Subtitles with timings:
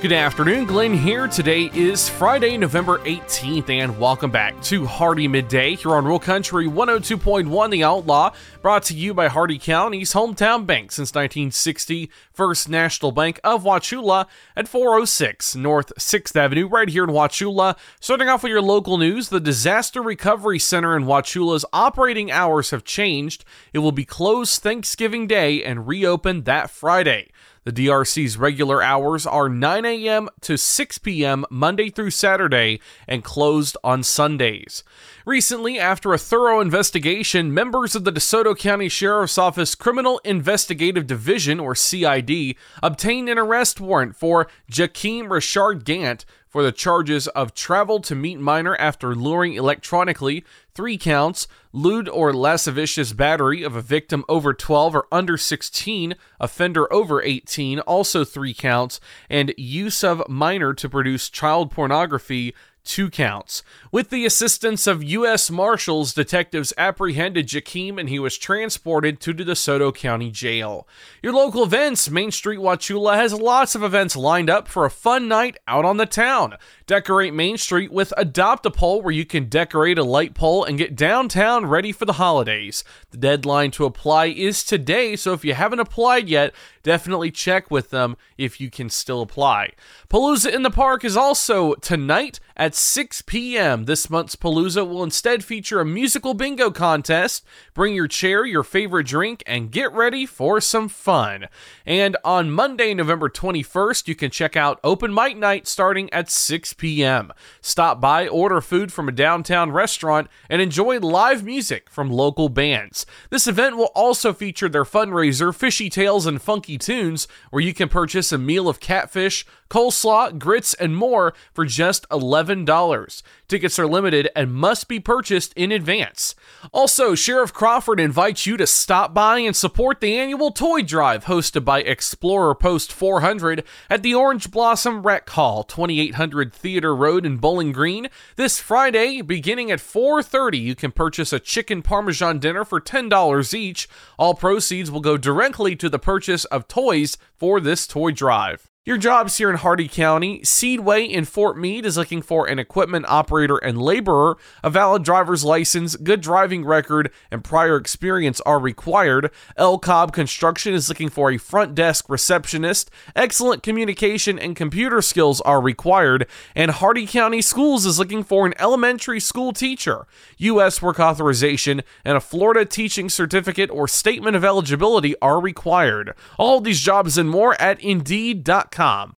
[0.00, 1.28] Good afternoon, Glenn here.
[1.28, 6.66] Today is Friday, November 18th, and welcome back to Hardee Midday here on Rural Country
[6.66, 8.32] 102.1 The Outlaw,
[8.62, 14.26] brought to you by Hardee County's hometown bank since 1960, First National Bank of Wauchula
[14.56, 17.76] at 406 North 6th Avenue, right here in Wauchula.
[18.00, 22.84] Starting off with your local news, the Disaster Recovery Center in Wauchula's operating hours have
[22.84, 23.44] changed.
[23.74, 27.28] It will be closed Thanksgiving Day and reopen that Friday.
[27.64, 30.30] The DRC's regular hours are 9 a.m.
[30.40, 31.44] to 6 p.m.
[31.50, 34.82] Monday through Saturday and closed on Sundays.
[35.26, 41.60] Recently, after a thorough investigation, members of the DeSoto County Sheriff's Office Criminal Investigative Division,
[41.60, 48.00] or CID, obtained an arrest warrant for Jakeem Richard Gant for the charges of travel
[48.00, 54.24] to meet minor after luring electronically, three counts, lewd or lascivious battery of a victim
[54.28, 60.74] over 12 or under 16, offender over 18, also three counts, and use of minor
[60.74, 62.52] to produce child pornography,
[62.90, 63.62] two counts.
[63.92, 65.48] With the assistance of U.S.
[65.48, 70.88] Marshals, detectives apprehended Jakeem and he was transported to the DeSoto County Jail.
[71.22, 75.28] Your local events Main Street Wauchula has lots of events lined up for a fun
[75.28, 76.56] night out on the town.
[76.86, 80.76] Decorate Main Street with Adopt a Pole, where you can decorate a light pole and
[80.76, 82.82] get downtown ready for the holidays.
[83.12, 86.52] The deadline to apply is today, so if you haven't applied yet,
[86.82, 89.72] definitely check with them if you can still apply.
[90.08, 93.86] Palooza in the Park is also tonight at 6 p.m.
[93.86, 97.44] This month's Palooza will instead feature a musical bingo contest.
[97.72, 101.46] Bring your chair, your favorite drink, and get ready for some fun.
[101.86, 106.74] And on Monday, November 21st, you can check out Open Mic Night starting at 6
[106.74, 107.32] p.m.
[107.62, 113.06] Stop by, order food from a downtown restaurant, and enjoy live music from local bands.
[113.30, 117.88] This event will also feature their fundraiser, Fishy Tales and Funky Tunes, where you can
[117.88, 123.22] purchase a meal of catfish, coleslaw, grits, and more for just $11.
[123.48, 126.34] Tickets are limited and must be purchased in advance.
[126.72, 131.64] Also, Sheriff Crawford invites you to stop by and support the annual toy drive hosted
[131.64, 137.72] by Explorer Post 400 at the Orange Blossom Rec Hall, 2800 Theater Road in Bowling
[137.72, 138.08] Green.
[138.36, 143.88] This Friday, beginning at 4:30, you can purchase a chicken parmesan dinner for $10 each.
[144.18, 148.69] All proceeds will go directly to the purchase of toys for this toy drive.
[148.86, 150.40] Your jobs here in Hardee County.
[150.40, 154.38] Seedway in Fort Meade is looking for an equipment operator and laborer.
[154.64, 159.30] A valid driver's license, good driving record, and prior experience are required.
[159.58, 162.90] El Cobb Construction is looking for a front desk receptionist.
[163.14, 166.26] Excellent communication and computer skills are required.
[166.54, 170.06] And Hardee County Schools is looking for an elementary school teacher.
[170.38, 170.80] U.S.
[170.80, 176.14] work authorization and a Florida teaching certificate or statement of eligibility are required.
[176.38, 179.19] All these jobs and more at Indeed.com com.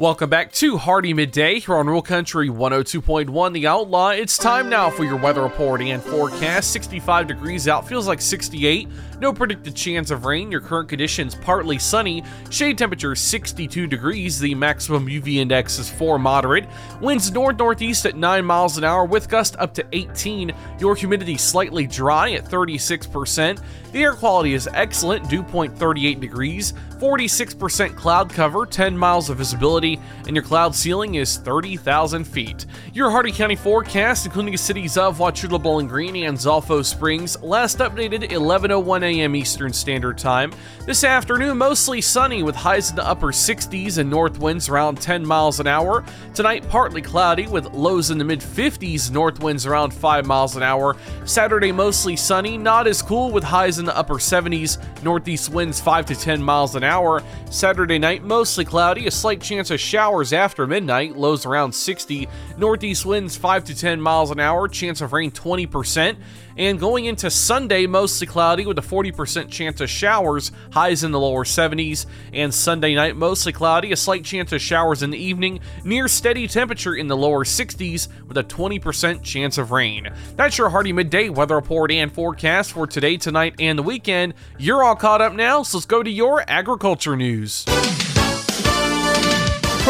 [0.00, 4.08] Welcome back to Hardee Midday here on Rural Country 102.1 The Outlaw.
[4.08, 6.72] It's time now for your weather report and forecast.
[6.72, 8.88] 65 degrees out, feels like 68.
[9.20, 10.50] No predicted chance of rain.
[10.50, 12.24] Your current conditions partly sunny.
[12.48, 14.40] Shade temperature 62 degrees.
[14.40, 16.66] The maximum UV index is 4 moderate.
[17.02, 20.50] Winds north northeast at 9 miles an hour with gust up to 18.
[20.78, 23.62] Your humidity slightly dry at 36%.
[23.92, 29.38] The air quality is excellent, dew point 38 degrees, 46% cloud cover, 10 miles of
[29.38, 29.89] visibility,
[30.26, 32.66] and your cloud ceiling is 30,000 feet.
[32.92, 37.78] Your Hardee County forecast, including the cities of Wauchula, Bowling Green, and Zolfo Springs, last
[37.78, 39.34] updated 11:01 a.m.
[39.34, 40.52] Eastern Standard Time.
[40.86, 45.26] This afternoon, mostly sunny with highs in the upper 60s and north winds around 10
[45.26, 46.04] miles an hour.
[46.34, 50.62] Tonight, partly cloudy with lows in the mid 50s, north winds around 5 miles an
[50.62, 50.96] hour.
[51.24, 56.06] Saturday, mostly sunny, not as cool with highs in the upper 70s, northeast winds 5
[56.06, 57.22] to 10 miles an hour.
[57.50, 62.28] Saturday night, mostly cloudy, a slight chance of showers after midnight, lows around 60,
[62.58, 66.16] northeast winds 5 to 10 miles an hour, chance of rain 20%.
[66.56, 71.18] And going into Sunday, mostly cloudy with a 40% chance of showers, highs in the
[71.18, 72.04] lower 70s.
[72.34, 76.46] And Sunday night, mostly cloudy, a slight chance of showers in the evening, near steady
[76.46, 80.10] temperature in the lower 60s with a 20% chance of rain.
[80.36, 84.34] That's your Hardee Midday weather report and forecast for today, tonight, and the weekend.
[84.58, 87.64] You're all caught up now, so let's go to your agriculture news.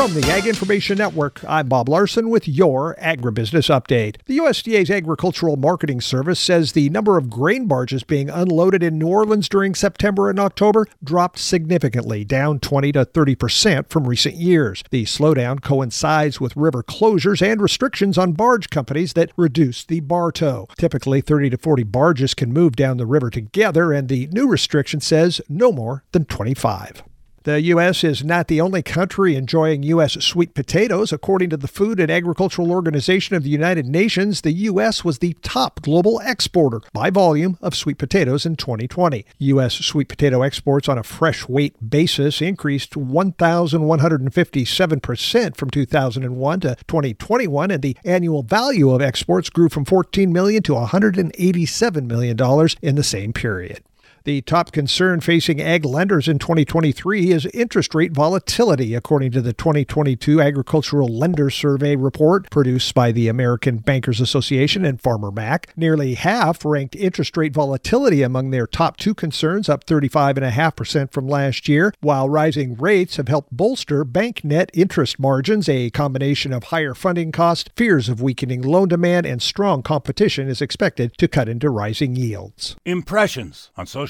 [0.01, 4.17] From the Ag Information Network, I'm Bob Larson with your Agribusiness Update.
[4.25, 9.09] The USDA's Agricultural Marketing Service says the number of grain barges being unloaded in New
[9.09, 14.83] Orleans during September and October dropped significantly, down 20 to 30 percent from recent years.
[14.89, 20.33] The slowdown coincides with river closures and restrictions on barge companies that reduce the bar
[20.33, 20.67] tow.
[20.79, 25.03] Typically, 30 to 40 barges can move down the river together, and the new restriction
[25.03, 27.03] says no more than 25.
[27.45, 28.05] The U.S.
[28.05, 30.13] is not the only country enjoying U.S.
[30.23, 31.11] sweet potatoes.
[31.11, 35.07] According to the Food and Agricultural Organization of the United Nations, the U.S.
[35.07, 39.25] was the top global exporter by volume of sweet potatoes in 2020.
[39.39, 39.77] U.S.
[39.77, 47.81] sweet potato exports on a fresh weight basis increased 1,157% from 2001 to 2021, and
[47.81, 53.33] the annual value of exports grew from 14 million to $187 million in the same
[53.33, 53.83] period.
[54.25, 59.55] The top concern facing ag lenders in 2023 is interest rate volatility, according to the
[59.55, 65.73] 2022 Agricultural Lender Survey report produced by the American Bankers Association and Farmer Mac.
[65.75, 71.67] Nearly half ranked interest rate volatility among their top two concerns, up 35.5% from last
[71.67, 75.67] year, while rising rates have helped bolster bank net interest margins.
[75.67, 80.61] A combination of higher funding costs, fears of weakening loan demand, and strong competition is
[80.61, 82.77] expected to cut into rising yields.
[82.85, 84.10] Impressions on social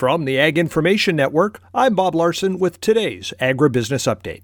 [0.01, 4.41] From the Ag Information Network, I'm Bob Larson with today's Agribusiness Update.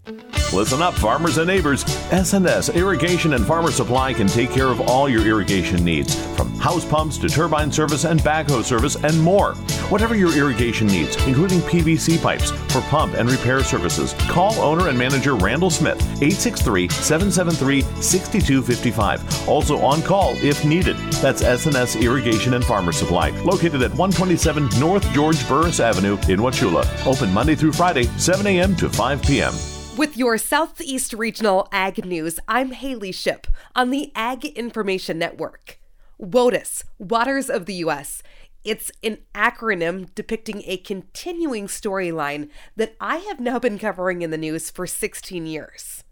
[0.54, 1.84] Listen up, farmers and neighbors.
[2.12, 6.86] SNS Irrigation and Farmer Supply can take care of all your irrigation needs, from house
[6.86, 9.56] pumps to turbine service and backhoe service and more.
[9.89, 15.00] Whatever your irrigation needs, including PVC pipes for pump and repair services, call owner and
[15.00, 19.48] manager Randall Smith, 863 773 6255.
[19.48, 20.98] Also on call if needed.
[21.22, 26.86] That's SNS Irrigation and Farmer Supply, located at 127 North George Burris Avenue in Wauchula.
[27.08, 28.75] Open Monday through Friday, 7 a.m.
[28.75, 29.53] to 5 p.m.
[29.96, 35.79] With your Southeast Regional Ag News, I'm Haley Ship on the Ag Information Network.
[36.20, 38.22] WOTUS, Waters of the U.S.
[38.64, 44.38] It's an acronym depicting a continuing storyline that I have now been covering in the
[44.38, 46.04] news for 16 years.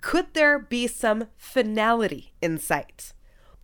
[0.00, 3.12] Could there be some finality in sight?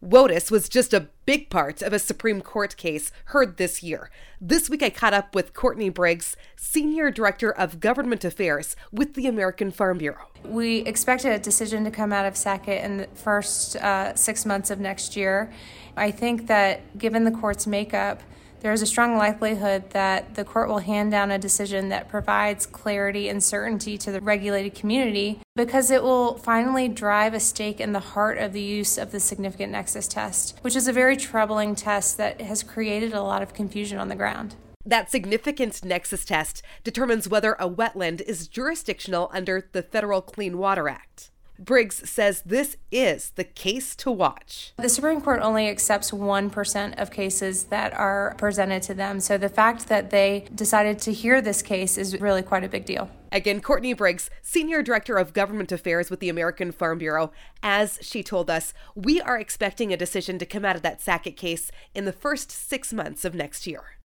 [0.01, 4.11] WOTUS was just a big part of a Supreme Court case heard this year.
[4.41, 9.27] This week I caught up with Courtney Briggs, Senior Director of Government Affairs with the
[9.27, 10.29] American Farm Bureau.
[10.45, 14.71] We expect a decision to come out of Sackett in the first uh, six months
[14.71, 15.53] of next year.
[15.97, 18.23] I think that given the court's makeup,
[18.61, 22.67] there is a strong likelihood that the court will hand down a decision that provides
[22.67, 27.93] clarity and certainty to the regulated community because it will finally drive a stake in
[27.93, 31.75] the heart of the use of the significant nexus test, which is a very troubling
[31.75, 34.57] test that has created a lot of confusion on the ground.
[34.85, 40.89] That significant nexus test determines whether a wetland is jurisdictional under the Federal Clean Water
[40.89, 41.31] Act.
[41.59, 44.73] Briggs says this is the case to watch.
[44.79, 49.21] The Supreme Court only accepts 1% of cases that are presented to them.
[49.21, 52.85] So the fact that they decided to hear this case is really quite a big
[52.85, 53.11] deal.
[53.31, 57.31] Again, Courtney Briggs, Senior Director of Government Affairs with the American Farm Bureau,
[57.63, 61.37] as she told us, we are expecting a decision to come out of that Sackett
[61.37, 63.98] case in the first six months of next year.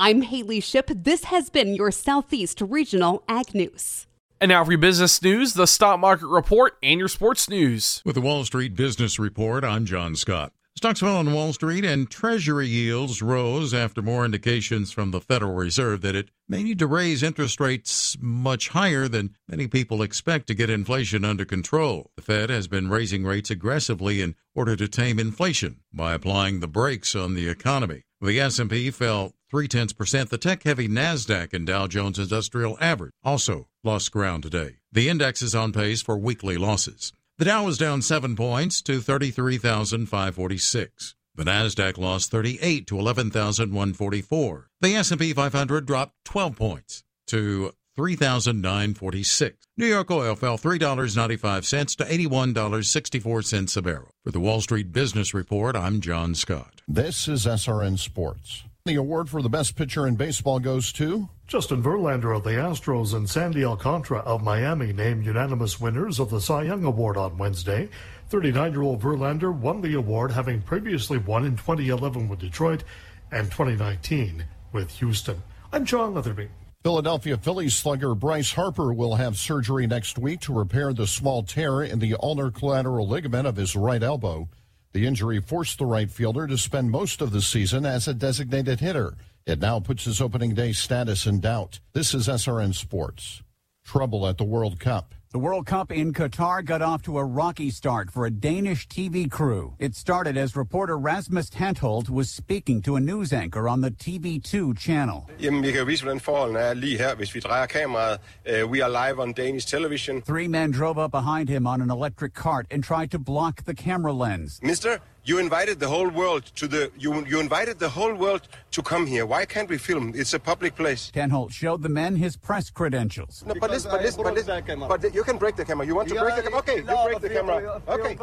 [0.00, 0.88] I'm Haley Ship.
[0.94, 4.06] This has been your Southeast Regional Ag News.
[4.40, 8.00] And now for your business news, the stock market report, and your sports news.
[8.04, 10.52] With the Wall Street Business Report, I'm John Scott.
[10.76, 15.54] Stocks fell on Wall Street and Treasury yields rose after more indications from the Federal
[15.54, 20.46] Reserve that it may need to raise interest rates much higher than many people expect
[20.46, 22.12] to get inflation under control.
[22.14, 26.68] The Fed has been raising rates aggressively in order to tame inflation by applying the
[26.68, 28.04] brakes on the economy.
[28.20, 30.30] The S&P fell three tenths percent.
[30.30, 34.78] The tech-heavy Nasdaq and Dow Jones Industrial Average also lost ground today.
[34.90, 37.12] The index is on pace for weekly losses.
[37.38, 41.14] The Dow was down seven points to 33,546.
[41.36, 44.70] The Nasdaq lost 38 to 11,144.
[44.80, 49.56] The S&P 500 dropped 12 points to 3,946.
[49.76, 54.10] New York oil fell $3.95 to $81.64 a barrel.
[54.22, 56.80] For the Wall Street Business Report, I'm John Scott.
[56.86, 58.62] This is SRN Sports.
[58.84, 63.14] The award for the best pitcher in baseball goes to Justin Verlander of the Astros
[63.14, 67.88] and Sandy Alcantara of Miami named unanimous winners of the Cy Young Award on Wednesday.
[68.28, 72.84] 39 year old Verlander won the award, having previously won in 2011 with Detroit
[73.32, 75.42] and 2019 with Houston.
[75.72, 76.48] I'm John Leatherby.
[76.84, 81.82] Philadelphia Phillies slugger Bryce Harper will have surgery next week to repair the small tear
[81.82, 84.48] in the ulnar collateral ligament of his right elbow.
[84.92, 88.78] The injury forced the right fielder to spend most of the season as a designated
[88.78, 89.16] hitter.
[89.44, 91.80] It now puts his opening day status in doubt.
[91.94, 93.42] This is SRN Sports.
[93.84, 95.16] Trouble at the World Cup.
[95.30, 99.30] The World Cup in Qatar got off to a rocky start for a Danish TV
[99.30, 99.74] crew.
[99.78, 104.78] It started as reporter Rasmus Tantholdt was speaking to a news anchor on the TV2
[104.78, 105.28] channel.
[105.38, 108.18] Jamen, vi kan vise, hvordan forholdene er lige her, hvis vi drejer kameraet.
[108.46, 110.22] Uh, we are live on Danish television.
[110.22, 113.74] Three men drove up behind him on an electric cart and tried to block the
[113.74, 114.60] camera lens.
[114.62, 118.80] Mister, You invited the whole world to the you you invited the whole world to
[118.82, 119.26] come here.
[119.26, 120.12] Why can't we film?
[120.14, 121.12] It's a public place.
[121.14, 123.44] Tantholdt showed the men his press credentials.
[123.46, 125.84] No, but listen, but listen, but listen, but you can break the camera.
[125.86, 126.58] You want to break the camera?
[126.60, 127.82] Okay, you break the camera.
[127.88, 128.16] Okay.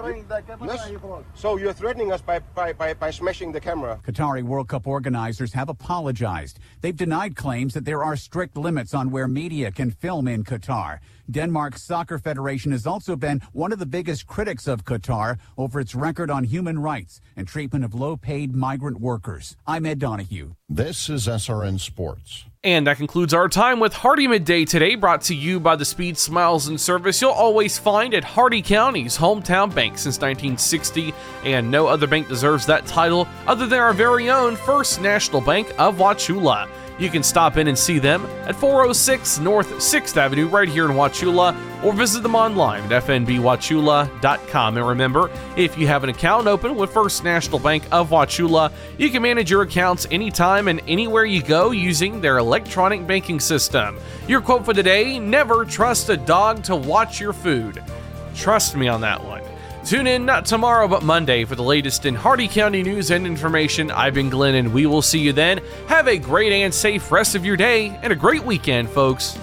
[0.66, 0.90] Yes.
[1.36, 4.00] So you're threatening us by, by, by, by smashing the camera.
[4.04, 6.58] Qatari World Cup organizers have apologized.
[6.82, 11.02] They've denied claims that there are strict limits on where media can film in Qatar.
[11.30, 15.96] Denmark's Soccer Federation has also been one of the biggest critics of Qatar over its
[15.96, 19.56] record on human rights and treatment of low paid migrant workers.
[19.66, 20.54] I'm Ed Donahue.
[20.70, 22.46] This is SRN Sports.
[22.64, 26.18] And that concludes our time with Hardee Midday today, brought to you by the Speed
[26.18, 31.14] Smiles and Service you'll always find at Hardee County's hometown bank since 1960,
[31.44, 35.72] and no other bank deserves that title other than our very own First National Bank
[35.78, 36.68] of Wauchula.
[36.98, 40.92] You can stop in and see them at 406 North 6th Avenue right here in
[40.92, 44.78] Wauchula or visit them online at fnbwauchula.com.
[44.78, 49.10] And remember, if you have an account open with First National Bank of Wauchula, you
[49.10, 53.98] can manage your accounts anytime and anywhere you go using their electronic banking system.
[54.28, 57.84] Your quote for today never trust a dog to watch your food.
[58.36, 59.45] Trust me on that one.
[59.86, 63.92] Tune in not tomorrow but Monday for the latest in Hardee County news and information.
[63.92, 65.62] I've been Glenn and we will see you then.
[65.86, 69.38] Have a great and safe rest of your day and a great weekend, folks.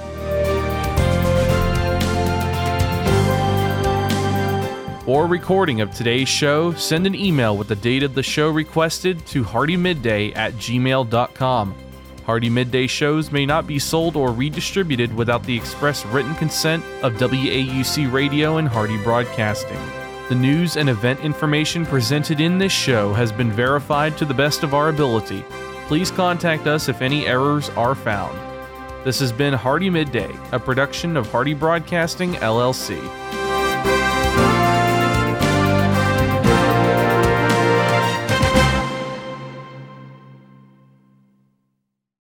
[5.04, 9.24] For recording of today's show, send an email with the date of the show requested
[9.26, 11.74] to hardeemidday at gmail.com.
[12.26, 17.12] Hardee Midday shows may not be sold or redistributed without the express written consent of
[17.14, 20.01] WAUC Radio and Hardee Broadcasting.
[20.32, 24.62] The news and event information presented in this show has been verified to the best
[24.62, 25.44] of our ability.
[25.88, 28.34] Please contact us if any errors are found.
[29.04, 33.41] This has been Hardee Midday, a production of Hardee Broadcasting, LLC.